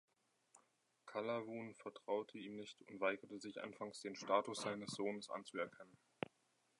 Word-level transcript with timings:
Qalawun 1.05 1.75
vertraute 1.75 2.39
ihm 2.39 2.55
nicht 2.55 2.81
und 2.89 2.99
weigerte 3.01 3.37
sich 3.39 3.61
anfangs, 3.61 4.01
den 4.01 4.15
Status 4.15 4.61
seines 4.63 4.93
Sohnes 4.93 5.29
anzuerkennen. 5.29 5.95